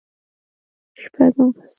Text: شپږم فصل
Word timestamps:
شپږم 1.01 1.47
فصل 1.55 1.69